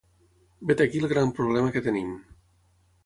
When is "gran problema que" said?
1.13-1.85